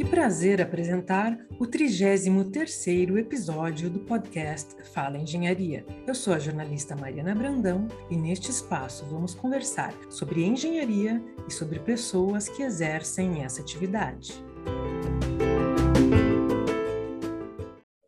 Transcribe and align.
Que 0.00 0.08
prazer 0.08 0.62
apresentar 0.62 1.38
o 1.58 1.66
33º 1.66 3.18
episódio 3.18 3.90
do 3.90 4.00
podcast 4.00 4.74
Fala 4.94 5.18
Engenharia. 5.18 5.84
Eu 6.06 6.14
sou 6.14 6.32
a 6.32 6.38
jornalista 6.38 6.96
Mariana 6.96 7.34
Brandão 7.34 7.86
e 8.10 8.16
neste 8.16 8.50
espaço 8.50 9.04
vamos 9.04 9.34
conversar 9.34 9.92
sobre 10.08 10.42
engenharia 10.42 11.22
e 11.46 11.52
sobre 11.52 11.80
pessoas 11.80 12.48
que 12.48 12.62
exercem 12.62 13.44
essa 13.44 13.60
atividade. 13.60 14.42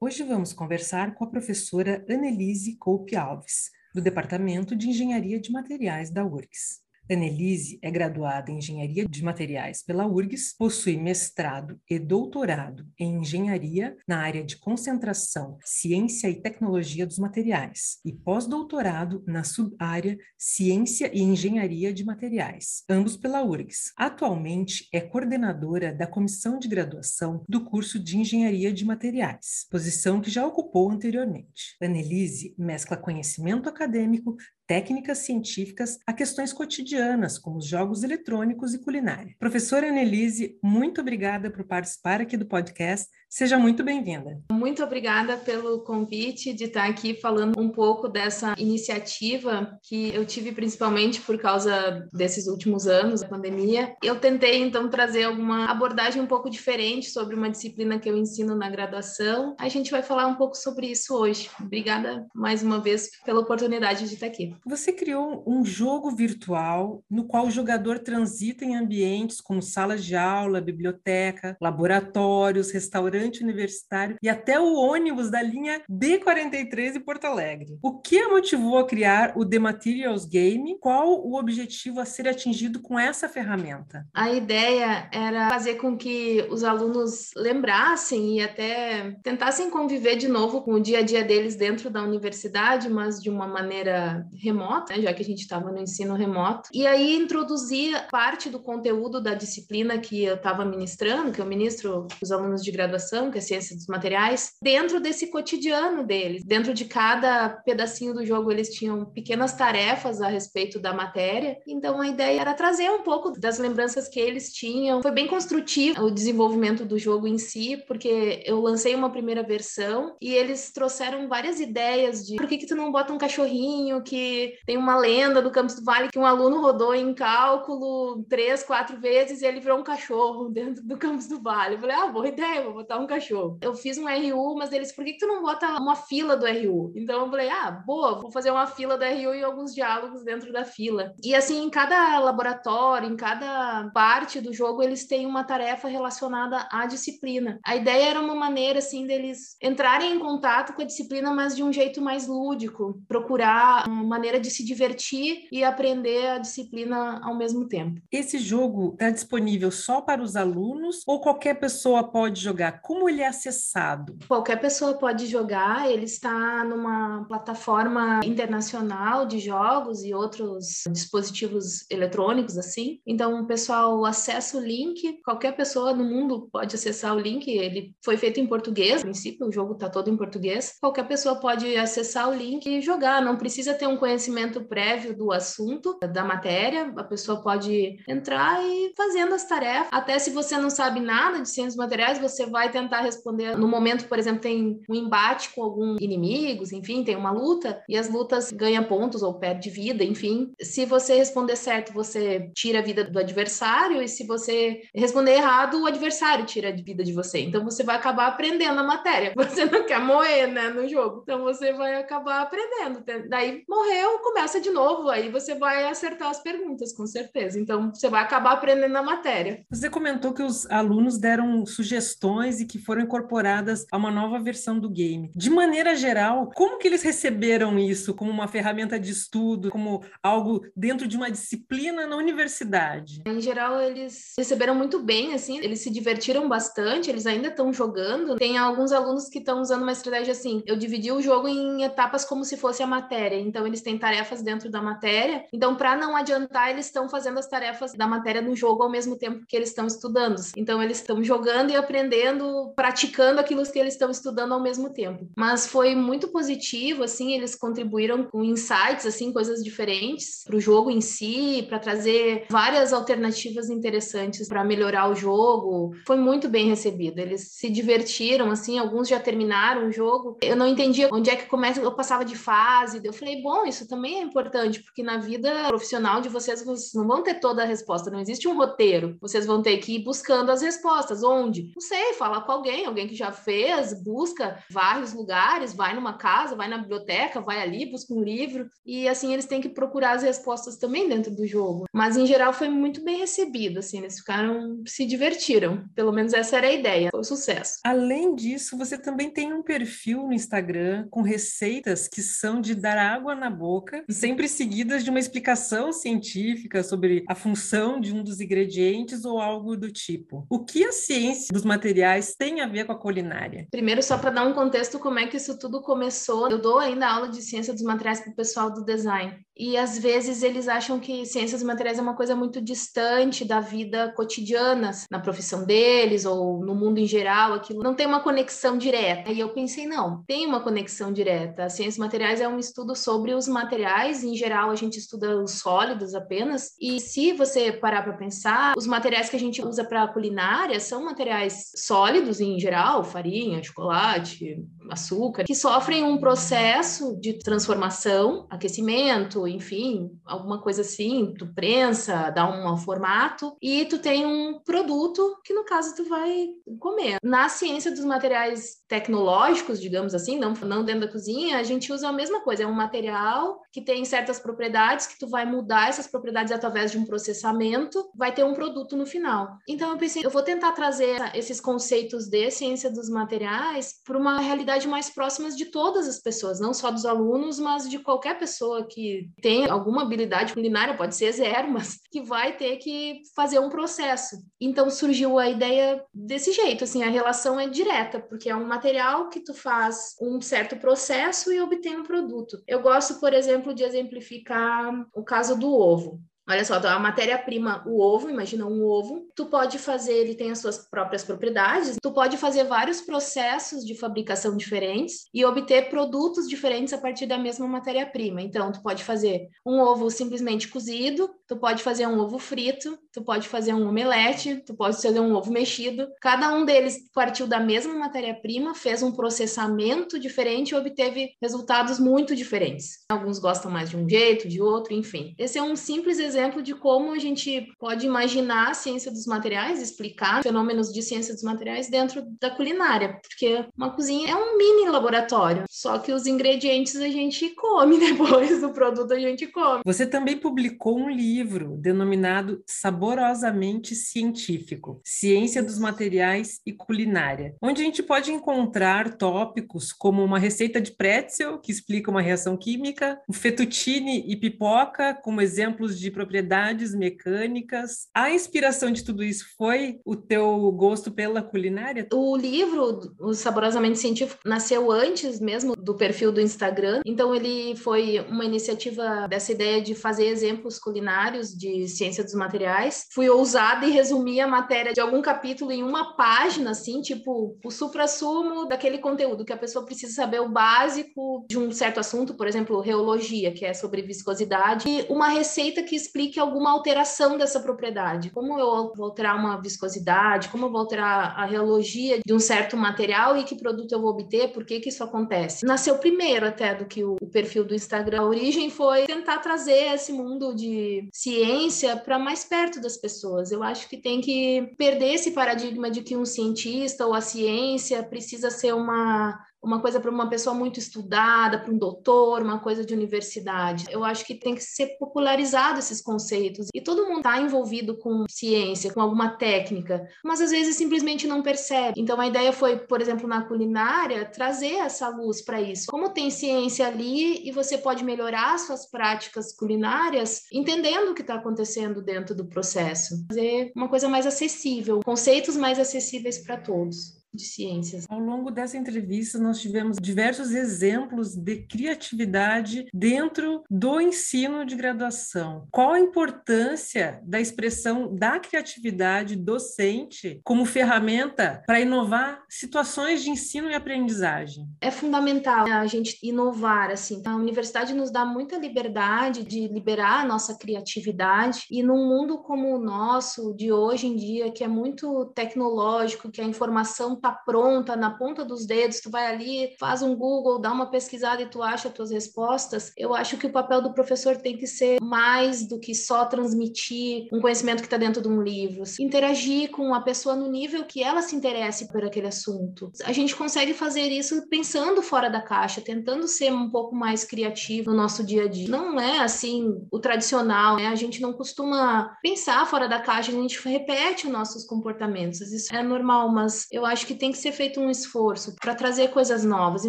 Hoje 0.00 0.22
vamos 0.22 0.54
conversar 0.54 1.14
com 1.14 1.24
a 1.24 1.30
professora 1.30 2.02
Annelise 2.08 2.74
Coupe 2.78 3.16
Alves, 3.16 3.70
do 3.94 4.00
Departamento 4.00 4.74
de 4.74 4.88
Engenharia 4.88 5.38
de 5.38 5.52
Materiais 5.52 6.10
da 6.10 6.24
URGS. 6.24 6.81
Annelise 7.10 7.78
é 7.82 7.90
graduada 7.90 8.50
em 8.50 8.58
Engenharia 8.58 9.06
de 9.06 9.24
Materiais 9.24 9.82
pela 9.82 10.06
URGS, 10.06 10.54
possui 10.56 10.96
mestrado 10.96 11.78
e 11.90 11.98
doutorado 11.98 12.86
em 12.98 13.20
Engenharia 13.20 13.96
na 14.06 14.18
área 14.18 14.44
de 14.44 14.56
concentração 14.56 15.58
Ciência 15.64 16.28
e 16.28 16.40
Tecnologia 16.40 17.06
dos 17.06 17.18
Materiais 17.18 17.98
e 18.04 18.12
pós-doutorado 18.12 19.22
na 19.26 19.42
subárea 19.42 20.16
Ciência 20.38 21.10
e 21.12 21.20
Engenharia 21.20 21.92
de 21.92 22.04
Materiais, 22.04 22.84
ambos 22.88 23.16
pela 23.16 23.42
URGS. 23.42 23.92
Atualmente 23.96 24.88
é 24.92 25.00
coordenadora 25.00 25.92
da 25.92 26.06
comissão 26.06 26.58
de 26.58 26.68
graduação 26.68 27.44
do 27.48 27.64
curso 27.64 27.98
de 27.98 28.16
Engenharia 28.16 28.72
de 28.72 28.84
Materiais, 28.84 29.66
posição 29.70 30.20
que 30.20 30.30
já 30.30 30.46
ocupou 30.46 30.90
anteriormente. 30.90 31.76
Annelise 31.80 32.54
mescla 32.56 32.96
conhecimento 32.96 33.68
acadêmico, 33.68 34.36
técnicas 34.72 35.18
científicas 35.18 35.98
a 36.06 36.14
questões 36.14 36.50
cotidianas, 36.50 37.36
como 37.36 37.58
os 37.58 37.66
jogos 37.66 38.02
eletrônicos 38.02 38.72
e 38.72 38.78
culinária. 38.78 39.36
Professora 39.38 39.86
Annelise, 39.86 40.58
muito 40.62 40.98
obrigada 41.02 41.50
por 41.50 41.62
participar 41.64 42.22
aqui 42.22 42.38
do 42.38 42.46
podcast 42.46 43.06
Seja 43.34 43.58
muito 43.58 43.82
bem-vinda. 43.82 44.38
Muito 44.52 44.84
obrigada 44.84 45.38
pelo 45.38 45.80
convite 45.80 46.52
de 46.52 46.64
estar 46.64 46.84
aqui 46.84 47.14
falando 47.14 47.58
um 47.58 47.70
pouco 47.70 48.06
dessa 48.06 48.54
iniciativa 48.58 49.78
que 49.82 50.14
eu 50.14 50.26
tive 50.26 50.52
principalmente 50.52 51.18
por 51.22 51.38
causa 51.38 52.06
desses 52.12 52.46
últimos 52.46 52.86
anos 52.86 53.22
da 53.22 53.28
pandemia. 53.28 53.96
Eu 54.02 54.20
tentei 54.20 54.62
então 54.62 54.90
trazer 54.90 55.24
alguma 55.24 55.64
abordagem 55.70 56.20
um 56.20 56.26
pouco 56.26 56.50
diferente 56.50 57.08
sobre 57.08 57.34
uma 57.34 57.48
disciplina 57.48 57.98
que 57.98 58.06
eu 58.06 58.18
ensino 58.18 58.54
na 58.54 58.68
graduação. 58.68 59.56
A 59.58 59.70
gente 59.70 59.90
vai 59.90 60.02
falar 60.02 60.26
um 60.26 60.34
pouco 60.34 60.54
sobre 60.54 60.88
isso 60.88 61.16
hoje. 61.16 61.48
Obrigada 61.58 62.26
mais 62.34 62.62
uma 62.62 62.80
vez 62.80 63.08
pela 63.24 63.40
oportunidade 63.40 64.06
de 64.06 64.12
estar 64.12 64.26
aqui. 64.26 64.54
Você 64.66 64.92
criou 64.92 65.42
um 65.46 65.64
jogo 65.64 66.10
virtual 66.10 67.02
no 67.10 67.24
qual 67.24 67.46
o 67.46 67.50
jogador 67.50 67.98
transita 67.98 68.62
em 68.62 68.76
ambientes 68.76 69.40
como 69.40 69.62
salas 69.62 70.04
de 70.04 70.14
aula, 70.14 70.60
biblioteca, 70.60 71.56
laboratórios, 71.58 72.70
restaurantes 72.70 73.21
universitário 73.42 74.16
e 74.22 74.28
até 74.28 74.58
o 74.58 74.74
ônibus 74.74 75.30
da 75.30 75.42
linha 75.42 75.82
B43 75.90 76.96
em 76.96 77.00
Porto 77.00 77.26
Alegre. 77.26 77.78
O 77.82 77.98
que 77.98 78.18
a 78.18 78.28
motivou 78.28 78.78
a 78.78 78.86
criar 78.86 79.32
o 79.36 79.44
The 79.44 79.58
Materials 79.58 80.24
Game? 80.24 80.78
Qual 80.80 81.24
o 81.24 81.38
objetivo 81.38 82.00
a 82.00 82.04
ser 82.04 82.28
atingido 82.28 82.80
com 82.80 82.98
essa 82.98 83.28
ferramenta? 83.28 84.06
A 84.12 84.30
ideia 84.32 85.08
era 85.12 85.48
fazer 85.50 85.74
com 85.74 85.96
que 85.96 86.46
os 86.50 86.64
alunos 86.64 87.30
lembrassem 87.36 88.38
e 88.38 88.42
até 88.42 89.16
tentassem 89.22 89.70
conviver 89.70 90.16
de 90.16 90.28
novo 90.28 90.62
com 90.62 90.74
o 90.74 90.80
dia 90.80 90.98
a 90.98 91.02
dia 91.02 91.24
deles 91.24 91.56
dentro 91.56 91.90
da 91.90 92.02
universidade, 92.02 92.88
mas 92.88 93.22
de 93.22 93.30
uma 93.30 93.46
maneira 93.46 94.26
remota, 94.36 94.94
né, 94.94 95.02
já 95.02 95.12
que 95.12 95.22
a 95.22 95.24
gente 95.24 95.40
estava 95.40 95.70
no 95.70 95.80
ensino 95.80 96.14
remoto. 96.14 96.68
E 96.72 96.86
aí 96.86 97.16
introduzia 97.16 98.06
parte 98.10 98.48
do 98.48 98.60
conteúdo 98.60 99.20
da 99.20 99.34
disciplina 99.34 99.98
que 99.98 100.24
eu 100.24 100.34
estava 100.34 100.64
ministrando, 100.64 101.32
que 101.32 101.40
eu 101.40 101.46
ministro 101.46 102.06
os 102.22 102.32
alunos 102.32 102.62
de 102.62 102.70
graduação 102.70 103.11
computação, 103.12 103.30
que 103.30 103.38
é 103.38 103.40
ciência 103.40 103.76
dos 103.76 103.86
materiais, 103.86 104.52
dentro 104.62 104.98
desse 104.98 105.26
cotidiano 105.28 106.04
deles. 106.04 106.42
Dentro 106.44 106.72
de 106.72 106.86
cada 106.86 107.50
pedacinho 107.50 108.14
do 108.14 108.24
jogo, 108.24 108.50
eles 108.50 108.70
tinham 108.70 109.04
pequenas 109.04 109.52
tarefas 109.52 110.20
a 110.20 110.28
respeito 110.28 110.78
da 110.78 110.94
matéria. 110.94 111.58
Então, 111.66 112.00
a 112.00 112.08
ideia 112.08 112.40
era 112.40 112.54
trazer 112.54 112.90
um 112.90 113.02
pouco 113.02 113.32
das 113.38 113.58
lembranças 113.58 114.08
que 114.08 114.18
eles 114.18 114.52
tinham. 114.52 115.02
Foi 115.02 115.10
bem 115.10 115.26
construtivo 115.26 116.04
o 116.04 116.10
desenvolvimento 116.10 116.84
do 116.84 116.98
jogo 116.98 117.26
em 117.26 117.38
si, 117.38 117.76
porque 117.86 118.42
eu 118.46 118.60
lancei 118.60 118.94
uma 118.94 119.10
primeira 119.10 119.42
versão 119.42 120.16
e 120.20 120.32
eles 120.32 120.72
trouxeram 120.72 121.28
várias 121.28 121.60
ideias 121.60 122.26
de 122.26 122.36
por 122.36 122.46
que, 122.46 122.58
que 122.58 122.66
tu 122.66 122.74
não 122.74 122.90
bota 122.90 123.12
um 123.12 123.18
cachorrinho 123.18 124.02
que 124.02 124.54
tem 124.64 124.76
uma 124.76 124.96
lenda 124.96 125.42
do 125.42 125.50
Campos 125.50 125.74
do 125.74 125.84
Vale 125.84 126.08
que 126.10 126.18
um 126.18 126.26
aluno 126.26 126.60
rodou 126.60 126.94
em 126.94 127.14
cálculo 127.14 128.24
três, 128.28 128.62
quatro 128.62 128.98
vezes 128.98 129.42
e 129.42 129.46
ele 129.46 129.60
virou 129.60 129.78
um 129.78 129.82
cachorro 129.82 130.48
dentro 130.48 130.82
do 130.82 130.96
Campos 130.96 131.26
do 131.26 131.40
Vale. 131.40 131.74
Eu 131.74 131.80
falei, 131.80 131.96
ah, 131.96 132.06
boa 132.06 132.28
ideia, 132.28 132.62
vou 132.62 132.74
botar 132.74 132.98
um 133.01 133.01
cachorro. 133.06 133.58
Eu 133.60 133.74
fiz 133.74 133.98
um 133.98 134.06
RU, 134.06 134.56
mas 134.56 134.72
eles, 134.72 134.92
por 134.92 135.04
que, 135.04 135.12
que 135.12 135.18
tu 135.18 135.26
não 135.26 135.42
bota 135.42 135.66
uma 135.80 135.96
fila 135.96 136.36
do 136.36 136.46
RU? 136.46 136.92
Então 136.94 137.24
eu 137.24 137.30
falei, 137.30 137.50
ah, 137.50 137.70
boa, 137.70 138.20
vou 138.20 138.30
fazer 138.30 138.50
uma 138.50 138.66
fila 138.66 138.96
do 138.96 139.04
RU 139.04 139.34
e 139.34 139.42
alguns 139.42 139.74
diálogos 139.74 140.24
dentro 140.24 140.52
da 140.52 140.64
fila. 140.64 141.14
E 141.22 141.34
assim, 141.34 141.62
em 141.62 141.70
cada 141.70 142.18
laboratório, 142.18 143.08
em 143.08 143.16
cada 143.16 143.90
parte 143.94 144.40
do 144.40 144.52
jogo, 144.52 144.82
eles 144.82 145.06
têm 145.06 145.26
uma 145.26 145.44
tarefa 145.44 145.88
relacionada 145.88 146.68
à 146.70 146.86
disciplina. 146.86 147.58
A 147.64 147.76
ideia 147.76 148.10
era 148.10 148.20
uma 148.20 148.34
maneira, 148.34 148.78
assim, 148.78 149.06
deles 149.06 149.56
entrarem 149.62 150.14
em 150.14 150.18
contato 150.18 150.72
com 150.74 150.82
a 150.82 150.86
disciplina, 150.86 151.32
mas 151.32 151.56
de 151.56 151.62
um 151.62 151.72
jeito 151.72 152.00
mais 152.00 152.26
lúdico, 152.26 153.00
procurar 153.08 153.88
uma 153.88 154.04
maneira 154.04 154.38
de 154.38 154.50
se 154.50 154.64
divertir 154.64 155.46
e 155.50 155.64
aprender 155.64 156.26
a 156.28 156.38
disciplina 156.38 157.20
ao 157.22 157.36
mesmo 157.36 157.68
tempo. 157.68 158.00
Esse 158.10 158.38
jogo 158.38 158.92
está 158.92 159.10
disponível 159.10 159.70
só 159.70 160.00
para 160.00 160.22
os 160.22 160.36
alunos 160.36 161.02
ou 161.06 161.20
qualquer 161.20 161.54
pessoa 161.54 162.04
pode 162.04 162.40
jogar? 162.40 162.80
Como 162.92 163.08
ele 163.08 163.22
é 163.22 163.28
acessado? 163.28 164.18
Qualquer 164.28 164.60
pessoa 164.60 164.92
pode 164.92 165.26
jogar, 165.26 165.90
ele 165.90 166.04
está 166.04 166.62
numa 166.62 167.24
plataforma 167.24 168.20
internacional 168.22 169.24
de 169.24 169.38
jogos 169.38 170.04
e 170.04 170.12
outros 170.12 170.82
dispositivos 170.90 171.86
eletrônicos, 171.90 172.58
assim. 172.58 173.00
Então, 173.06 173.40
o 173.40 173.46
pessoal 173.46 174.04
acessa 174.04 174.58
o 174.58 174.60
link, 174.60 175.22
qualquer 175.24 175.56
pessoa 175.56 175.94
no 175.94 176.04
mundo 176.04 176.50
pode 176.52 176.76
acessar 176.76 177.16
o 177.16 177.18
link, 177.18 177.48
ele 177.48 177.96
foi 178.04 178.18
feito 178.18 178.38
em 178.38 178.46
português, 178.46 178.96
no 178.96 179.10
princípio, 179.10 179.46
o 179.46 179.52
jogo 179.52 179.72
está 179.72 179.88
todo 179.88 180.10
em 180.10 180.16
português. 180.16 180.76
Qualquer 180.78 181.08
pessoa 181.08 181.36
pode 181.36 181.74
acessar 181.74 182.28
o 182.28 182.34
link 182.34 182.66
e 182.66 182.82
jogar, 182.82 183.22
não 183.22 183.38
precisa 183.38 183.72
ter 183.72 183.86
um 183.86 183.96
conhecimento 183.96 184.66
prévio 184.66 185.16
do 185.16 185.32
assunto, 185.32 185.98
da 185.98 186.24
matéria, 186.24 186.92
a 186.94 187.04
pessoa 187.04 187.40
pode 187.40 187.96
entrar 188.06 188.62
e 188.62 188.92
fazendo 188.94 189.34
as 189.34 189.44
tarefas. 189.44 189.88
Até 189.90 190.18
se 190.18 190.28
você 190.28 190.58
não 190.58 190.68
sabe 190.68 191.00
nada 191.00 191.40
de 191.40 191.48
ciências 191.48 191.76
materiais, 191.76 192.18
você 192.18 192.44
vai 192.44 192.70
tentar 192.72 193.00
responder. 193.00 193.56
No 193.56 193.68
momento, 193.68 194.06
por 194.08 194.18
exemplo, 194.18 194.40
tem 194.40 194.80
um 194.88 194.94
embate 194.94 195.50
com 195.50 195.62
alguns 195.62 196.00
inimigos, 196.00 196.72
enfim, 196.72 197.04
tem 197.04 197.16
uma 197.16 197.30
luta, 197.30 197.82
e 197.88 197.96
as 197.96 198.08
lutas 198.08 198.50
ganham 198.50 198.84
pontos 198.84 199.22
ou 199.22 199.34
perde 199.34 199.70
vida, 199.70 200.02
enfim. 200.02 200.52
Se 200.60 200.84
você 200.84 201.14
responder 201.14 201.56
certo, 201.56 201.92
você 201.92 202.50
tira 202.54 202.80
a 202.80 202.82
vida 202.82 203.04
do 203.04 203.18
adversário, 203.18 204.02
e 204.02 204.08
se 204.08 204.26
você 204.26 204.82
responder 204.94 205.32
errado, 205.32 205.80
o 205.80 205.86
adversário 205.86 206.44
tira 206.44 206.70
a 206.70 206.72
vida 206.72 207.04
de 207.04 207.12
você. 207.12 207.40
Então 207.40 207.64
você 207.64 207.82
vai 207.82 207.96
acabar 207.96 208.26
aprendendo 208.26 208.80
a 208.80 208.82
matéria. 208.82 209.32
Você 209.52 209.66
não 209.66 209.84
quer 209.84 210.00
morrer, 210.00 210.46
né, 210.46 210.70
no 210.70 210.88
jogo. 210.88 211.20
Então 211.22 211.42
você 211.42 211.72
vai 211.72 211.96
acabar 211.96 212.40
aprendendo. 212.40 213.04
Daí 213.28 213.64
morreu, 213.68 214.18
começa 214.20 214.60
de 214.60 214.70
novo, 214.70 215.10
aí 215.10 215.30
você 215.30 215.54
vai 215.54 215.84
acertar 215.84 216.30
as 216.30 216.42
perguntas, 216.42 216.92
com 216.92 217.06
certeza. 217.06 217.58
Então 217.58 217.92
você 217.92 218.08
vai 218.08 218.22
acabar 218.22 218.52
aprendendo 218.52 218.96
a 218.96 219.02
matéria. 219.02 219.64
Você 219.70 219.90
comentou 219.90 220.32
que 220.32 220.42
os 220.42 220.64
alunos 220.70 221.18
deram 221.18 221.66
sugestões 221.66 222.60
e 222.62 222.66
que 222.66 222.78
foram 222.78 223.02
incorporadas 223.02 223.84
a 223.90 223.96
uma 223.96 224.10
nova 224.10 224.38
versão 224.40 224.78
do 224.78 224.88
game. 224.88 225.30
De 225.34 225.50
maneira 225.50 225.94
geral, 225.94 226.50
como 226.54 226.78
que 226.78 226.86
eles 226.86 227.02
receberam 227.02 227.78
isso 227.78 228.14
como 228.14 228.30
uma 228.30 228.48
ferramenta 228.48 228.98
de 228.98 229.10
estudo, 229.10 229.70
como 229.70 230.02
algo 230.22 230.64
dentro 230.76 231.06
de 231.06 231.16
uma 231.16 231.30
disciplina 231.30 232.06
na 232.06 232.16
universidade? 232.16 233.22
Em 233.26 233.40
geral, 233.40 233.80
eles 233.80 234.32
receberam 234.38 234.74
muito 234.74 235.00
bem, 235.00 235.34
assim, 235.34 235.58
eles 235.58 235.80
se 235.80 235.90
divertiram 235.90 236.48
bastante, 236.48 237.10
eles 237.10 237.26
ainda 237.26 237.48
estão 237.48 237.72
jogando. 237.72 238.36
Tem 238.36 238.56
alguns 238.58 238.92
alunos 238.92 239.28
que 239.28 239.38
estão 239.38 239.60
usando 239.60 239.82
uma 239.82 239.92
estratégia 239.92 240.32
assim, 240.32 240.62
eu 240.66 240.76
dividi 240.76 241.10
o 241.10 241.20
jogo 241.20 241.48
em 241.48 241.82
etapas 241.82 242.24
como 242.24 242.44
se 242.44 242.56
fosse 242.56 242.82
a 242.82 242.86
matéria. 242.86 243.36
Então, 243.36 243.66
eles 243.66 243.82
têm 243.82 243.98
tarefas 243.98 244.42
dentro 244.42 244.70
da 244.70 244.80
matéria. 244.80 245.44
Então, 245.52 245.74
para 245.74 245.96
não 245.96 246.16
adiantar, 246.16 246.70
eles 246.70 246.86
estão 246.86 247.08
fazendo 247.08 247.38
as 247.38 247.48
tarefas 247.48 247.92
da 247.92 248.06
matéria 248.06 248.40
no 248.40 248.54
jogo 248.54 248.82
ao 248.82 248.90
mesmo 248.90 249.16
tempo 249.16 249.44
que 249.46 249.56
eles 249.56 249.70
estão 249.70 249.86
estudando. 249.86 250.40
Então, 250.56 250.82
eles 250.82 250.98
estão 250.98 251.22
jogando 251.22 251.70
e 251.70 251.76
aprendendo 251.76 252.51
praticando 252.74 253.40
aquilo 253.40 253.62
que 253.62 253.78
eles 253.78 253.94
estão 253.94 254.10
estudando 254.10 254.52
ao 254.52 254.62
mesmo 254.62 254.92
tempo. 254.92 255.26
Mas 255.36 255.66
foi 255.66 255.94
muito 255.94 256.28
positivo, 256.28 257.04
assim, 257.04 257.34
eles 257.34 257.54
contribuíram 257.54 258.24
com 258.24 258.42
insights, 258.42 259.06
assim, 259.06 259.32
coisas 259.32 259.62
diferentes 259.62 260.42
para 260.44 260.56
o 260.56 260.60
jogo 260.60 260.90
em 260.90 261.00
si, 261.00 261.64
para 261.68 261.78
trazer 261.78 262.46
várias 262.50 262.92
alternativas 262.92 263.70
interessantes 263.70 264.48
para 264.48 264.64
melhorar 264.64 265.08
o 265.08 265.14
jogo. 265.14 265.94
Foi 266.06 266.16
muito 266.16 266.48
bem 266.48 266.68
recebido. 266.68 267.18
Eles 267.18 267.52
se 267.52 267.70
divertiram, 267.70 268.50
assim, 268.50 268.78
alguns 268.78 269.08
já 269.08 269.20
terminaram 269.20 269.88
o 269.88 269.92
jogo. 269.92 270.36
Eu 270.42 270.56
não 270.56 270.66
entendia 270.66 271.08
onde 271.12 271.30
é 271.30 271.36
que 271.36 271.46
começa, 271.46 271.80
eu 271.80 271.92
passava 271.92 272.24
de 272.24 272.36
fase. 272.36 273.00
Eu 273.02 273.12
falei, 273.12 273.42
bom, 273.42 273.64
isso 273.64 273.88
também 273.88 274.18
é 274.18 274.22
importante, 274.22 274.82
porque 274.82 275.02
na 275.02 275.16
vida 275.16 275.68
profissional 275.68 276.20
de 276.20 276.28
vocês, 276.28 276.64
vocês 276.64 276.94
não 276.94 277.06
vão 277.06 277.22
ter 277.22 277.34
toda 277.34 277.62
a 277.62 277.66
resposta, 277.66 278.10
não 278.10 278.20
existe 278.20 278.48
um 278.48 278.56
roteiro. 278.56 279.16
Vocês 279.20 279.46
vão 279.46 279.62
ter 279.62 279.78
que 279.78 279.96
ir 279.96 280.04
buscando 280.04 280.50
as 280.50 280.62
respostas. 280.62 281.22
Onde? 281.22 281.70
Não 281.74 281.80
sei, 281.80 282.14
fala 282.14 282.41
com 282.42 282.52
alguém, 282.52 282.86
alguém 282.86 283.08
que 283.08 283.14
já 283.14 283.32
fez, 283.32 283.92
busca 284.02 284.58
vários 284.70 285.12
lugares, 285.12 285.74
vai 285.74 285.94
numa 285.94 286.14
casa, 286.14 286.56
vai 286.56 286.68
na 286.68 286.78
biblioteca, 286.78 287.40
vai 287.40 287.60
ali, 287.60 287.90
busca 287.90 288.12
um 288.12 288.22
livro. 288.22 288.70
E 288.84 289.08
assim, 289.08 289.32
eles 289.32 289.46
têm 289.46 289.60
que 289.60 289.68
procurar 289.68 290.12
as 290.12 290.22
respostas 290.22 290.76
também 290.76 291.08
dentro 291.08 291.34
do 291.34 291.46
jogo. 291.46 291.84
Mas 291.92 292.16
em 292.16 292.26
geral 292.26 292.52
foi 292.52 292.68
muito 292.68 293.02
bem 293.02 293.18
recebido, 293.18 293.78
assim, 293.78 293.98
eles 293.98 294.18
ficaram, 294.18 294.82
se 294.86 295.04
divertiram. 295.04 295.84
Pelo 295.94 296.12
menos 296.12 296.32
essa 296.32 296.56
era 296.56 296.68
a 296.68 296.72
ideia, 296.72 297.10
foi 297.10 297.20
um 297.20 297.24
sucesso. 297.24 297.80
Além 297.84 298.34
disso, 298.34 298.76
você 298.76 298.98
também 298.98 299.30
tem 299.30 299.52
um 299.52 299.62
perfil 299.62 300.22
no 300.24 300.32
Instagram 300.32 301.06
com 301.10 301.22
receitas 301.22 302.08
que 302.08 302.22
são 302.22 302.60
de 302.60 302.74
dar 302.74 302.98
água 302.98 303.34
na 303.34 303.50
boca, 303.50 304.04
sempre 304.10 304.48
seguidas 304.48 305.04
de 305.04 305.10
uma 305.10 305.18
explicação 305.18 305.92
científica 305.92 306.82
sobre 306.82 307.24
a 307.28 307.34
função 307.34 308.00
de 308.00 308.14
um 308.14 308.22
dos 308.22 308.40
ingredientes 308.40 309.24
ou 309.24 309.40
algo 309.40 309.76
do 309.76 309.90
tipo. 309.90 310.46
O 310.50 310.64
que 310.64 310.84
a 310.84 310.92
ciência 310.92 311.52
dos 311.52 311.64
materiais 311.64 312.31
tem 312.36 312.60
a 312.60 312.66
ver 312.66 312.84
com 312.84 312.92
a 312.92 312.98
culinária? 312.98 313.66
Primeiro, 313.70 314.02
só 314.02 314.18
para 314.18 314.30
dar 314.30 314.46
um 314.46 314.52
contexto, 314.52 314.98
como 314.98 315.18
é 315.18 315.26
que 315.26 315.36
isso 315.36 315.58
tudo 315.58 315.82
começou. 315.82 316.50
Eu 316.50 316.58
dou 316.58 316.78
ainda 316.78 317.08
aula 317.08 317.28
de 317.28 317.42
ciência 317.42 317.72
dos 317.72 317.82
materiais 317.82 318.20
para 318.20 318.32
o 318.32 318.36
pessoal 318.36 318.72
do 318.72 318.84
design. 318.84 319.44
E 319.62 319.76
às 319.76 319.96
vezes 319.96 320.42
eles 320.42 320.66
acham 320.66 320.98
que 320.98 321.24
ciências 321.24 321.62
materiais 321.62 321.96
é 321.96 322.02
uma 322.02 322.16
coisa 322.16 322.34
muito 322.34 322.60
distante 322.60 323.44
da 323.44 323.60
vida 323.60 324.12
cotidiana, 324.16 324.90
na 325.08 325.20
profissão 325.20 325.64
deles 325.64 326.24
ou 326.24 326.58
no 326.66 326.74
mundo 326.74 326.98
em 326.98 327.06
geral, 327.06 327.52
aquilo 327.52 327.80
não 327.80 327.94
tem 327.94 328.04
uma 328.04 328.18
conexão 328.18 328.76
direta. 328.76 329.30
E 329.30 329.38
eu 329.38 329.50
pensei, 329.50 329.86
não, 329.86 330.24
tem 330.26 330.48
uma 330.48 330.58
conexão 330.58 331.12
direta. 331.12 331.66
A 331.66 331.68
ciência 331.68 331.92
dos 331.92 331.98
materiais 331.98 332.40
é 332.40 332.48
um 332.48 332.58
estudo 332.58 332.96
sobre 332.96 333.34
os 333.34 333.46
materiais, 333.46 334.24
em 334.24 334.34
geral 334.34 334.68
a 334.68 334.74
gente 334.74 334.98
estuda 334.98 335.40
os 335.40 335.60
sólidos 335.60 336.12
apenas. 336.12 336.72
E 336.80 336.98
se 336.98 337.32
você 337.32 337.70
parar 337.70 338.02
para 338.02 338.14
pensar, 338.14 338.74
os 338.76 338.88
materiais 338.88 339.30
que 339.30 339.36
a 339.36 339.40
gente 339.40 339.64
usa 339.64 339.84
para 339.84 340.08
culinária 340.08 340.80
são 340.80 341.04
materiais 341.04 341.70
sólidos 341.76 342.40
em 342.40 342.58
geral, 342.58 343.04
farinha, 343.04 343.62
chocolate, 343.62 344.60
açúcar, 344.90 345.44
que 345.44 345.54
sofrem 345.54 346.02
um 346.02 346.18
processo 346.18 347.16
de 347.20 347.34
transformação, 347.38 348.44
aquecimento, 348.50 349.51
enfim, 349.52 350.18
alguma 350.24 350.60
coisa 350.60 350.82
assim, 350.82 351.34
tu 351.38 351.46
prensa, 351.54 352.30
dá 352.30 352.48
um 352.48 352.76
formato 352.76 353.56
e 353.60 353.84
tu 353.84 353.98
tem 353.98 354.26
um 354.26 354.60
produto 354.60 355.40
que 355.44 355.54
no 355.54 355.64
caso 355.64 355.94
tu 355.94 356.08
vai 356.08 356.48
comer. 356.78 357.18
Na 357.22 357.48
ciência 357.48 357.90
dos 357.90 358.04
materiais 358.04 358.81
tecnológicos, 358.92 359.80
digamos 359.80 360.14
assim, 360.14 360.38
não, 360.38 360.52
não 360.52 360.84
dentro 360.84 361.06
da 361.06 361.08
cozinha, 361.08 361.56
a 361.56 361.62
gente 361.62 361.90
usa 361.90 362.08
a 362.08 362.12
mesma 362.12 362.42
coisa, 362.42 362.64
é 362.64 362.66
um 362.66 362.74
material 362.74 363.58
que 363.72 363.80
tem 363.80 364.04
certas 364.04 364.38
propriedades 364.38 365.06
que 365.06 365.18
tu 365.18 365.26
vai 365.26 365.46
mudar 365.46 365.88
essas 365.88 366.06
propriedades 366.06 366.52
através 366.52 366.92
de 366.92 366.98
um 366.98 367.06
processamento, 367.06 368.04
vai 368.14 368.34
ter 368.34 368.44
um 368.44 368.52
produto 368.52 368.94
no 368.94 369.06
final. 369.06 369.56
Então 369.66 369.90
eu 369.90 369.96
pensei, 369.96 370.22
eu 370.22 370.28
vou 370.28 370.42
tentar 370.42 370.72
trazer 370.72 371.34
esses 371.34 371.58
conceitos 371.58 372.28
de 372.28 372.50
ciência 372.50 372.90
dos 372.90 373.08
materiais 373.08 373.94
para 374.04 374.18
uma 374.18 374.38
realidade 374.40 374.86
mais 374.86 375.08
próxima 375.08 375.50
de 375.50 375.64
todas 375.64 376.06
as 376.06 376.20
pessoas, 376.20 376.60
não 376.60 376.74
só 376.74 376.90
dos 376.90 377.06
alunos, 377.06 377.58
mas 377.58 377.88
de 377.88 377.98
qualquer 377.98 378.38
pessoa 378.38 378.86
que 378.86 379.30
tem 379.40 379.70
alguma 379.70 380.02
habilidade 380.02 380.52
culinária, 380.52 380.98
pode 380.98 381.16
ser 381.16 381.32
zero, 381.32 381.66
mas 381.72 381.98
que 382.10 382.20
vai 382.20 382.58
ter 382.58 382.76
que 382.76 383.22
fazer 383.34 383.58
um 383.58 383.70
processo. 383.70 384.36
Então 384.60 384.90
surgiu 384.90 385.38
a 385.38 385.48
ideia 385.48 386.04
desse 386.12 386.52
jeito, 386.52 386.84
assim, 386.84 387.02
a 387.02 387.08
relação 387.08 387.58
é 387.58 387.66
direta, 387.66 388.20
porque 388.20 388.50
é 388.50 388.54
um 388.54 388.66
material 388.66 388.81
que 389.28 389.40
tu 389.40 389.54
faz 389.54 390.16
um 390.20 390.40
certo 390.40 390.76
processo 390.76 391.52
e 391.52 391.60
obtém 391.60 391.96
um 391.96 392.02
produto. 392.02 392.62
Eu 392.66 392.80
gosto, 392.82 393.20
por 393.20 393.32
exemplo, 393.32 393.74
de 393.74 393.84
exemplificar 393.84 394.92
o 395.14 395.22
caso 395.22 395.56
do 395.58 395.72
ovo. 395.72 396.20
Olha 396.48 396.64
só, 396.64 396.74
a 396.74 396.98
matéria-prima, 396.98 397.84
o 397.86 398.02
ovo, 398.02 398.28
imagina 398.28 398.66
um 398.66 398.84
ovo, 398.84 399.28
tu 399.34 399.46
pode 399.46 399.78
fazer, 399.78 400.12
ele 400.12 400.34
tem 400.34 400.50
as 400.50 400.58
suas 400.58 400.76
próprias 400.88 401.22
propriedades, 401.22 401.96
tu 402.02 402.12
pode 402.12 402.36
fazer 402.36 402.64
vários 402.64 403.00
processos 403.00 403.84
de 403.84 403.94
fabricação 403.94 404.56
diferentes 404.56 405.26
e 405.32 405.44
obter 405.44 405.88
produtos 405.88 406.48
diferentes 406.48 406.92
a 406.92 406.98
partir 406.98 407.26
da 407.26 407.38
mesma 407.38 407.68
matéria-prima. 407.68 408.42
Então, 408.42 408.72
tu 408.72 408.82
pode 408.82 409.04
fazer 409.04 409.46
um 409.64 409.78
ovo 409.78 410.10
simplesmente 410.10 410.66
cozido, 410.66 411.30
tu 411.46 411.56
pode 411.56 411.80
fazer 411.80 412.08
um 412.08 412.18
ovo 412.18 412.40
frito, 412.40 412.98
tu 413.12 413.22
pode 413.22 413.48
fazer 413.48 413.72
um 413.72 413.88
omelete, 413.88 414.64
tu 414.66 414.74
pode 414.74 414.96
fazer 415.00 415.20
um 415.20 415.34
ovo 415.36 415.52
mexido. 415.52 416.08
Cada 416.20 416.52
um 416.52 416.64
deles 416.64 417.08
partiu 417.14 417.46
da 417.46 417.60
mesma 417.60 417.94
matéria-prima, 417.94 418.74
fez 418.74 419.00
um 419.00 419.12
processamento 419.12 420.18
diferente 420.18 420.70
e 420.70 420.74
obteve 420.74 421.30
resultados 421.40 422.00
muito 422.00 422.34
diferentes. 422.34 423.04
Alguns 423.08 423.38
gostam 423.38 423.70
mais 423.70 423.88
de 423.88 423.96
um 423.96 424.08
jeito, 424.08 424.48
de 424.48 424.60
outro, 424.60 424.92
enfim. 424.92 425.36
Esse 425.38 425.56
é 425.56 425.62
um 425.62 425.76
simples 425.76 426.18
exemplo 426.18 426.31
exemplo 426.32 426.62
de 426.62 426.74
como 426.74 427.12
a 427.12 427.18
gente 427.18 427.68
pode 427.78 428.06
imaginar 428.06 428.70
a 428.70 428.74
ciência 428.74 429.10
dos 429.10 429.26
materiais, 429.26 429.82
explicar 429.82 430.42
fenômenos 430.42 430.92
de 430.92 431.02
ciência 431.02 431.34
dos 431.34 431.42
materiais 431.42 431.90
dentro 431.90 432.24
da 432.40 432.50
culinária, 432.50 433.20
porque 433.22 433.64
uma 433.76 433.90
cozinha 433.90 434.30
é 434.30 434.34
um 434.34 434.56
mini 434.56 434.88
laboratório, 434.88 435.64
só 435.68 435.98
que 435.98 436.12
os 436.12 436.26
ingredientes 436.26 436.96
a 436.96 437.08
gente 437.08 437.50
come 437.54 437.98
depois, 438.00 438.62
o 438.62 438.72
produto 438.72 439.12
a 439.12 439.20
gente 439.20 439.46
come. 439.46 439.82
Você 439.84 440.06
também 440.06 440.38
publicou 440.38 440.98
um 440.98 441.10
livro 441.10 441.76
denominado 441.78 442.62
Saborosamente 442.66 443.94
Científico: 443.94 445.00
Ciência 445.04 445.62
dos 445.62 445.78
Materiais 445.78 446.60
e 446.64 446.72
Culinária, 446.72 447.54
onde 447.60 447.82
a 447.82 447.84
gente 447.84 448.02
pode 448.02 448.32
encontrar 448.32 449.16
tópicos 449.16 449.92
como 449.92 450.24
uma 450.24 450.38
receita 450.38 450.80
de 450.80 450.92
pretzel 450.92 451.58
que 451.58 451.70
explica 451.70 452.10
uma 452.10 452.22
reação 452.22 452.56
química, 452.56 453.20
o 453.28 453.32
fettuccine 453.32 454.24
e 454.26 454.36
pipoca 454.36 455.14
como 455.14 455.40
exemplos 455.40 455.98
de 455.98 456.10
propriedades 456.22 456.94
mecânicas. 456.94 458.06
A 458.14 458.30
inspiração 458.30 458.92
de 458.92 459.04
tudo 459.04 459.24
isso 459.24 459.44
foi 459.58 459.98
o 460.04 460.14
teu 460.14 460.70
gosto 460.70 461.10
pela 461.10 461.42
culinária? 461.42 462.06
O 462.12 462.36
livro, 462.36 463.12
o 463.18 463.34
Saborosamente 463.34 463.98
Científico, 463.98 464.40
nasceu 464.46 464.92
antes 464.92 465.40
mesmo 465.40 465.74
do 465.74 465.96
perfil 465.96 466.30
do 466.30 466.40
Instagram. 466.40 467.00
Então, 467.04 467.34
ele 467.34 467.74
foi 467.74 468.20
uma 468.28 468.44
iniciativa 468.44 469.26
dessa 469.28 469.50
ideia 469.50 469.82
de 469.82 469.96
fazer 469.96 470.26
exemplos 470.26 470.78
culinários 470.78 471.50
de 471.50 471.88
ciência 471.88 472.22
dos 472.22 472.34
materiais. 472.34 473.06
Fui 473.12 473.28
ousada 473.28 473.84
e 473.84 473.90
resumi 473.90 474.40
a 474.40 474.46
matéria 474.46 474.92
de 474.92 475.00
algum 475.00 475.20
capítulo 475.20 475.72
em 475.72 475.82
uma 475.82 476.14
página, 476.14 476.70
assim, 476.70 477.00
tipo 477.00 477.58
o 477.64 477.70
supra-sumo 477.70 478.66
daquele 478.66 478.98
conteúdo 478.98 479.44
que 479.44 479.52
a 479.52 479.56
pessoa 479.56 479.84
precisa 479.84 480.14
saber 480.14 480.40
o 480.40 480.48
básico 480.48 481.44
de 481.48 481.58
um 481.58 481.72
certo 481.72 481.98
assunto, 481.98 482.34
por 482.34 482.46
exemplo, 482.46 482.80
reologia, 482.80 483.52
que 483.52 483.64
é 483.64 483.74
sobre 483.74 484.02
viscosidade, 484.02 484.88
e 484.88 485.06
uma 485.08 485.28
receita 485.28 485.82
que 485.82 485.96
explique 486.12 486.38
alguma 486.38 486.70
alteração 486.70 487.38
dessa 487.38 487.58
propriedade. 487.58 488.28
Como 488.28 488.58
eu 488.58 488.92
vou 488.94 489.06
alterar 489.06 489.34
uma 489.34 489.58
viscosidade, 489.58 490.50
como 490.50 490.66
eu 490.66 490.70
vou 490.70 490.82
alterar 490.82 491.34
a 491.38 491.46
reologia 491.46 492.20
de 492.24 492.34
um 492.34 492.38
certo 492.38 492.76
material 492.76 493.38
e 493.38 493.44
que 493.44 493.56
produto 493.56 493.92
eu 493.92 494.00
vou 494.00 494.10
obter, 494.10 494.52
por 494.52 494.62
que, 494.62 494.78
que 494.78 494.90
isso 494.90 495.02
acontece. 495.02 495.64
Nasceu 495.64 495.96
primeiro 495.96 496.46
até 496.46 496.74
do 496.74 496.84
que 496.84 497.02
o, 497.02 497.16
o 497.18 497.26
perfil 497.26 497.64
do 497.64 497.74
Instagram. 497.74 498.20
A 498.20 498.26
origem 498.26 498.68
foi 498.68 499.06
tentar 499.06 499.38
trazer 499.38 499.94
esse 499.94 500.12
mundo 500.12 500.54
de 500.54 501.08
ciência 501.14 501.96
para 501.96 502.18
mais 502.18 502.44
perto 502.44 502.78
das 502.78 502.98
pessoas. 502.98 503.50
Eu 503.50 503.62
acho 503.62 503.88
que 503.88 503.96
tem 503.96 504.20
que 504.20 504.74
perder 504.76 505.14
esse 505.14 505.30
paradigma 505.30 505.90
de 505.90 506.02
que 506.02 506.14
um 506.14 506.26
cientista 506.26 507.06
ou 507.06 507.14
a 507.14 507.22
ciência 507.22 508.02
precisa 508.02 508.50
ser 508.50 508.74
uma 508.74 509.40
uma 509.62 509.80
coisa 509.80 510.00
para 510.00 510.10
uma 510.10 510.28
pessoa 510.28 510.54
muito 510.54 510.78
estudada, 510.78 511.58
para 511.58 511.72
um 511.72 511.78
doutor, 511.78 512.42
uma 512.42 512.58
coisa 512.58 512.84
de 512.84 512.92
universidade. 512.92 513.86
Eu 513.90 514.04
acho 514.04 514.24
que 514.24 514.34
tem 514.34 514.54
que 514.54 514.62
ser 514.62 514.98
popularizado 514.98 515.78
esses 515.78 516.00
conceitos 516.00 516.68
e 516.74 516.80
todo 516.80 517.06
mundo 517.06 517.18
está 517.18 517.40
envolvido 517.40 517.96
com 517.96 518.24
ciência, 518.28 518.92
com 518.92 519.00
alguma 519.00 519.36
técnica, 519.36 520.08
mas 520.24 520.40
às 520.40 520.50
vezes 520.50 520.76
simplesmente 520.76 521.26
não 521.26 521.42
percebe. 521.42 522.00
Então 522.00 522.20
a 522.20 522.26
ideia 522.26 522.52
foi, 522.52 522.76
por 522.78 523.00
exemplo, 523.00 523.28
na 523.28 523.42
culinária, 523.42 524.24
trazer 524.24 524.74
essa 524.74 525.08
luz 525.08 525.42
para 525.42 525.60
isso. 525.60 525.86
Como 525.88 526.10
tem 526.10 526.30
ciência 526.30 526.86
ali 526.86 527.46
e 527.48 527.52
você 527.52 527.78
pode 527.78 528.04
melhorar 528.04 528.58
suas 528.58 528.86
práticas 528.86 529.52
culinárias 529.54 530.42
entendendo 530.52 531.10
o 531.10 531.14
que 531.14 531.22
está 531.22 531.34
acontecendo 531.34 532.02
dentro 532.02 532.34
do 532.34 532.46
processo. 532.46 533.24
Fazer 533.28 533.72
uma 533.76 533.88
coisa 533.88 534.08
mais 534.08 534.26
acessível, 534.26 535.00
conceitos 535.04 535.56
mais 535.56 535.78
acessíveis 535.78 536.38
para 536.38 536.56
todos. 536.56 537.21
De 537.34 537.44
ciências. 537.44 538.06
Ao 538.08 538.18
longo 538.18 538.50
dessa 538.50 538.76
entrevista, 538.76 539.38
nós 539.38 539.60
tivemos 539.60 539.96
diversos 540.00 540.52
exemplos 540.52 541.34
de 541.34 541.56
criatividade 541.66 542.86
dentro 542.92 543.64
do 543.70 544.00
ensino 544.00 544.64
de 544.64 544.74
graduação. 544.74 545.66
Qual 545.70 545.92
a 545.92 546.00
importância 546.00 547.20
da 547.24 547.40
expressão 547.40 548.14
da 548.14 548.38
criatividade 548.38 549.36
docente 549.36 550.40
como 550.44 550.64
ferramenta 550.64 551.62
para 551.66 551.80
inovar 551.80 552.42
situações 552.48 553.22
de 553.22 553.30
ensino 553.30 553.70
e 553.70 553.74
aprendizagem? 553.74 554.66
É 554.80 554.90
fundamental 554.90 555.66
a 555.66 555.86
gente 555.86 556.18
inovar, 556.22 556.90
assim. 556.90 557.22
A 557.24 557.36
universidade 557.36 557.94
nos 557.94 558.10
dá 558.10 558.24
muita 558.24 558.58
liberdade 558.58 559.42
de 559.42 559.68
liberar 559.68 560.22
a 560.22 560.26
nossa 560.26 560.56
criatividade 560.56 561.66
e 561.70 561.82
num 561.82 562.06
mundo 562.06 562.38
como 562.38 562.74
o 562.74 562.78
nosso 562.78 563.54
de 563.54 563.72
hoje 563.72 564.06
em 564.06 564.16
dia, 564.16 564.50
que 564.50 564.64
é 564.64 564.68
muito 564.68 565.26
tecnológico, 565.34 566.30
que 566.30 566.40
a 566.40 566.44
informação 566.44 567.16
está 567.22 567.30
pronta 567.30 567.94
na 567.94 568.10
ponta 568.10 568.44
dos 568.44 568.66
dedos, 568.66 569.00
tu 569.00 569.08
vai 569.08 569.26
ali, 569.26 569.76
faz 569.78 570.02
um 570.02 570.16
Google, 570.16 570.60
dá 570.60 570.72
uma 570.72 570.90
pesquisada 570.90 571.40
e 571.40 571.46
tu 571.46 571.62
acha 571.62 571.88
as 571.88 571.94
tuas 571.94 572.10
respostas. 572.10 572.92
Eu 572.96 573.14
acho 573.14 573.36
que 573.36 573.46
o 573.46 573.52
papel 573.52 573.80
do 573.80 573.94
professor 573.94 574.36
tem 574.36 574.56
que 574.56 574.66
ser 574.66 575.00
mais 575.00 575.66
do 575.66 575.78
que 575.78 575.94
só 575.94 576.24
transmitir 576.24 577.28
um 577.32 577.40
conhecimento 577.40 577.80
que 577.80 577.86
está 577.86 577.96
dentro 577.96 578.20
de 578.20 578.28
um 578.28 578.42
livro. 578.42 578.82
Interagir 578.98 579.70
com 579.70 579.94
a 579.94 580.00
pessoa 580.00 580.34
no 580.34 580.50
nível 580.50 580.84
que 580.84 581.02
ela 581.02 581.22
se 581.22 581.36
interesse 581.36 581.88
por 581.88 582.04
aquele 582.04 582.26
assunto. 582.26 582.90
A 583.04 583.12
gente 583.12 583.36
consegue 583.36 583.72
fazer 583.72 584.08
isso 584.08 584.48
pensando 584.48 585.00
fora 585.02 585.30
da 585.30 585.40
caixa, 585.40 585.80
tentando 585.80 586.26
ser 586.26 586.52
um 586.52 586.70
pouco 586.70 586.94
mais 586.94 587.24
criativo 587.24 587.90
no 587.90 587.96
nosso 587.96 588.24
dia 588.24 588.44
a 588.44 588.48
dia. 588.48 588.68
Não 588.68 588.98
é 588.98 589.20
assim 589.20 589.86
o 589.90 590.00
tradicional, 590.00 590.76
né? 590.76 590.88
A 590.88 590.94
gente 590.96 591.20
não 591.20 591.32
costuma 591.32 592.16
pensar 592.22 592.66
fora 592.66 592.88
da 592.88 593.00
caixa, 593.00 593.30
a 593.30 593.34
gente 593.34 593.60
repete 593.66 594.26
os 594.26 594.32
nossos 594.32 594.64
comportamentos. 594.64 595.40
Isso 595.40 595.74
é 595.74 595.82
normal, 595.82 596.32
mas 596.32 596.66
eu 596.70 596.84
acho 596.84 597.06
que 597.06 597.11
tem 597.14 597.30
que 597.30 597.38
ser 597.38 597.52
feito 597.52 597.80
um 597.80 597.90
esforço 597.90 598.54
para 598.60 598.74
trazer 598.74 599.08
coisas 599.08 599.44
novas 599.44 599.84
e 599.84 599.88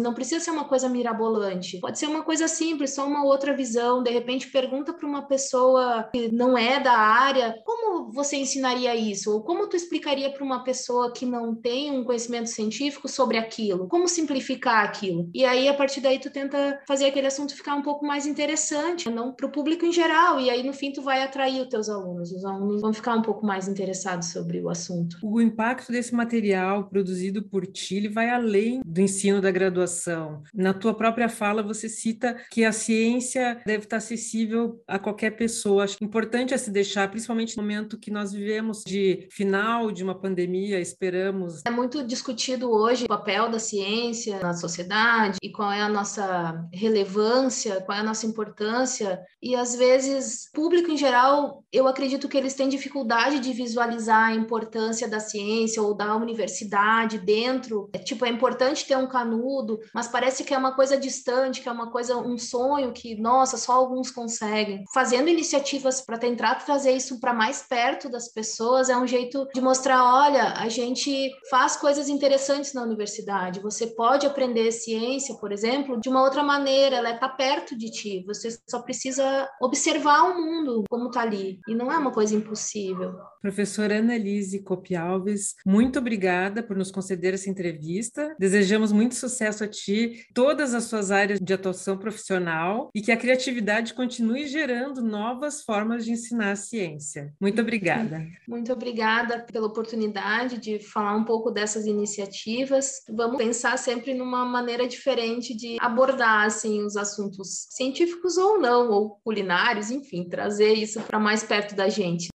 não 0.00 0.14
precisa 0.14 0.44
ser 0.44 0.50
uma 0.50 0.64
coisa 0.64 0.88
mirabolante. 0.88 1.78
Pode 1.80 1.98
ser 1.98 2.06
uma 2.06 2.22
coisa 2.22 2.46
simples, 2.46 2.94
só 2.94 3.06
uma 3.06 3.24
outra 3.24 3.54
visão. 3.54 4.02
De 4.02 4.10
repente, 4.10 4.50
pergunta 4.50 4.92
para 4.92 5.06
uma 5.06 5.22
pessoa 5.22 6.08
que 6.12 6.30
não 6.32 6.56
é 6.56 6.78
da 6.80 6.92
área 6.92 7.54
como 7.64 8.12
você 8.12 8.36
ensinaria 8.36 8.94
isso 8.94 9.32
ou 9.32 9.42
como 9.42 9.68
tu 9.68 9.76
explicaria 9.76 10.30
para 10.30 10.44
uma 10.44 10.62
pessoa 10.62 11.12
que 11.12 11.24
não 11.24 11.54
tem 11.54 11.90
um 11.90 12.04
conhecimento 12.04 12.50
científico 12.50 13.08
sobre 13.08 13.38
aquilo, 13.38 13.88
como 13.88 14.06
simplificar 14.08 14.84
aquilo. 14.84 15.30
E 15.34 15.44
aí 15.44 15.68
a 15.68 15.74
partir 15.74 16.00
daí 16.00 16.18
tu 16.18 16.30
tenta 16.30 16.80
fazer 16.86 17.06
aquele 17.06 17.26
assunto 17.26 17.56
ficar 17.56 17.74
um 17.74 17.82
pouco 17.82 18.06
mais 18.06 18.26
interessante, 18.26 19.08
não 19.10 19.32
para 19.32 19.46
o 19.46 19.52
público 19.52 19.84
em 19.84 19.92
geral. 19.92 20.38
E 20.40 20.50
aí 20.50 20.62
no 20.62 20.72
fim 20.72 20.92
tu 20.92 21.02
vai 21.02 21.22
atrair 21.22 21.62
os 21.62 21.68
teus 21.68 21.88
alunos. 21.88 22.32
Os 22.32 22.44
alunos 22.44 22.80
vão 22.80 22.92
ficar 22.92 23.14
um 23.14 23.22
pouco 23.22 23.44
mais 23.46 23.68
interessados 23.68 24.28
sobre 24.28 24.60
o 24.60 24.68
assunto. 24.68 25.16
O 25.22 25.40
impacto 25.40 25.90
desse 25.90 26.14
material 26.14 26.84
produzido 26.84 27.13
por 27.42 27.66
ti 27.66 27.96
ele 27.96 28.08
vai 28.08 28.30
além 28.30 28.80
do 28.84 29.00
ensino 29.00 29.40
da 29.40 29.50
graduação. 29.50 30.42
Na 30.54 30.74
tua 30.74 30.94
própria 30.94 31.28
fala, 31.28 31.62
você 31.62 31.88
cita 31.88 32.36
que 32.50 32.64
a 32.64 32.72
ciência 32.72 33.60
deve 33.66 33.84
estar 33.84 33.98
acessível 33.98 34.82
a 34.86 34.98
qualquer 34.98 35.30
pessoa. 35.30 35.84
Acho 35.84 36.02
importante 36.02 36.54
é 36.54 36.56
se 36.58 36.70
deixar, 36.70 37.10
principalmente 37.10 37.56
no 37.56 37.62
momento 37.62 37.98
que 37.98 38.10
nós 38.10 38.32
vivemos 38.32 38.82
de 38.86 39.28
final 39.30 39.90
de 39.90 40.02
uma 40.02 40.14
pandemia, 40.14 40.80
esperamos. 40.80 41.62
É 41.66 41.70
muito 41.70 42.04
discutido 42.06 42.70
hoje 42.70 43.04
o 43.04 43.08
papel 43.08 43.50
da 43.50 43.58
ciência 43.58 44.40
na 44.40 44.54
sociedade 44.54 45.38
e 45.42 45.50
qual 45.50 45.70
é 45.70 45.80
a 45.80 45.88
nossa 45.88 46.66
relevância, 46.72 47.80
qual 47.82 47.98
é 47.98 48.00
a 48.00 48.04
nossa 48.04 48.26
importância. 48.26 49.20
E 49.42 49.54
às 49.54 49.74
vezes, 49.74 50.50
público 50.52 50.90
em 50.90 50.96
geral, 50.96 51.64
eu 51.72 51.86
acredito 51.86 52.28
que 52.28 52.36
eles 52.36 52.54
têm 52.54 52.68
dificuldade 52.68 53.40
de 53.40 53.52
visualizar 53.52 54.28
a 54.28 54.34
importância 54.34 55.08
da 55.08 55.20
ciência 55.20 55.82
ou 55.82 55.94
da 55.94 56.16
universidade 56.16 57.03
dentro. 57.18 57.88
É, 57.92 57.98
tipo, 57.98 58.24
é 58.24 58.28
importante 58.28 58.86
ter 58.86 58.96
um 58.96 59.06
canudo, 59.06 59.78
mas 59.94 60.08
parece 60.08 60.44
que 60.44 60.54
é 60.54 60.58
uma 60.58 60.74
coisa 60.74 60.96
distante, 60.96 61.60
que 61.60 61.68
é 61.68 61.72
uma 61.72 61.90
coisa, 61.90 62.16
um 62.16 62.38
sonho 62.38 62.92
que, 62.92 63.14
nossa, 63.16 63.56
só 63.56 63.72
alguns 63.72 64.10
conseguem. 64.10 64.84
Fazendo 64.92 65.28
iniciativas 65.28 66.00
para 66.00 66.18
tentar 66.18 66.56
trazer 66.56 66.92
isso 66.92 67.20
para 67.20 67.32
mais 67.32 67.62
perto 67.62 68.08
das 68.08 68.28
pessoas 68.28 68.88
é 68.88 68.96
um 68.96 69.06
jeito 69.06 69.46
de 69.54 69.60
mostrar, 69.60 70.02
olha, 70.04 70.54
a 70.54 70.68
gente 70.68 71.30
faz 71.50 71.76
coisas 71.76 72.08
interessantes 72.08 72.72
na 72.72 72.82
universidade. 72.82 73.60
Você 73.60 73.88
pode 73.88 74.26
aprender 74.26 74.70
ciência, 74.72 75.34
por 75.36 75.52
exemplo, 75.52 76.00
de 76.00 76.08
uma 76.08 76.22
outra 76.22 76.42
maneira, 76.42 76.96
ela 76.96 77.10
está 77.10 77.28
perto 77.28 77.76
de 77.76 77.90
ti. 77.90 78.24
Você 78.26 78.56
só 78.68 78.80
precisa 78.80 79.48
observar 79.60 80.24
o 80.24 80.40
mundo 80.40 80.84
como 80.88 81.08
está 81.08 81.22
ali. 81.22 81.60
E 81.68 81.74
não 81.74 81.92
é 81.92 81.98
uma 81.98 82.12
coisa 82.12 82.34
impossível. 82.34 83.14
Professora 83.40 83.98
Annalise 83.98 84.62
Copialves, 84.62 85.54
muito 85.66 85.98
obrigada 85.98 86.62
por 86.62 86.76
nos 86.76 86.90
conceder 86.94 87.34
essa 87.34 87.50
entrevista. 87.50 88.34
Desejamos 88.38 88.92
muito 88.92 89.14
sucesso 89.16 89.64
a 89.64 89.68
ti, 89.68 90.26
todas 90.32 90.72
as 90.72 90.84
suas 90.84 91.10
áreas 91.10 91.40
de 91.40 91.52
atuação 91.52 91.98
profissional 91.98 92.90
e 92.94 93.02
que 93.02 93.12
a 93.12 93.16
criatividade 93.16 93.92
continue 93.92 94.46
gerando 94.46 95.02
novas 95.02 95.62
formas 95.62 96.04
de 96.04 96.12
ensinar 96.12 96.52
a 96.52 96.56
ciência. 96.56 97.34
Muito 97.40 97.60
obrigada. 97.60 98.24
Muito 98.46 98.72
obrigada 98.72 99.40
pela 99.40 99.66
oportunidade 99.66 100.58
de 100.58 100.78
falar 100.78 101.16
um 101.16 101.24
pouco 101.24 101.50
dessas 101.50 101.86
iniciativas. 101.86 103.02
Vamos 103.08 103.36
pensar 103.36 103.76
sempre 103.76 104.14
numa 104.14 104.44
maneira 104.44 104.86
diferente 104.86 105.56
de 105.56 105.76
abordar 105.80 106.46
assim 106.46 106.84
os 106.84 106.96
assuntos 106.96 107.66
científicos 107.70 108.36
ou 108.36 108.60
não, 108.60 108.90
ou 108.90 109.18
culinários, 109.24 109.90
enfim, 109.90 110.28
trazer 110.28 110.74
isso 110.74 111.00
para 111.00 111.18
mais 111.18 111.42
perto 111.42 111.74
da 111.74 111.88
gente. 111.88 112.28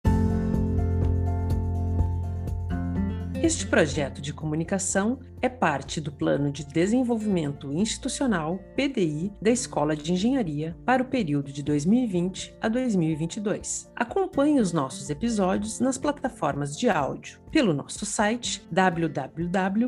Este 3.41 3.67
projeto 3.67 4.21
de 4.21 4.33
comunicação 4.33 5.21
é 5.41 5.49
parte 5.49 6.01
do 6.01 6.11
Plano 6.11 6.51
de 6.51 6.65
Desenvolvimento 6.65 7.73
Institucional 7.73 8.59
PDI 8.75 9.33
da 9.41 9.51
Escola 9.51 9.95
de 9.95 10.13
Engenharia 10.13 10.77
para 10.85 11.05
o 11.05 11.07
período 11.07 11.53
de 11.53 11.63
2020 11.63 12.57
a 12.61 12.69
2022. 12.69 13.93
Acompanhe 13.95 14.61
os 14.61 14.73
nossos 14.73 15.09
episódios 15.09 15.79
nas 15.79 15.97
plataformas 15.97 16.77
de 16.77 16.91
áudio 16.91 17.39
pelo 17.53 17.73
nosso 17.73 18.05
site 18.05 18.67
www.urgs.br 18.73 19.87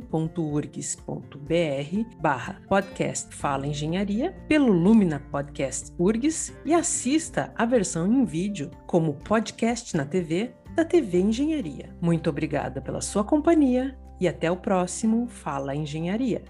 podcast 2.68 3.34
Fala 3.34 3.66
Engenharia, 3.66 4.32
pelo 4.46 4.72
Lumina 4.72 5.20
Podcast 5.30 5.92
URGS 5.98 6.54
e 6.64 6.72
assista 6.72 7.52
a 7.56 7.66
versão 7.66 8.06
em 8.06 8.24
vídeo 8.24 8.70
como 8.86 9.14
podcast 9.14 9.96
na 9.96 10.04
TV 10.04 10.54
da 10.74 10.84
TV 10.84 11.20
Engenharia. 11.20 11.90
Muito 12.00 12.30
obrigada 12.30 12.80
pela 12.80 13.00
sua 13.00 13.24
companhia 13.24 13.96
e 14.20 14.28
até 14.28 14.50
o 14.50 14.56
próximo 14.56 15.26
Fala 15.28 15.74
Engenharia. 15.74 16.42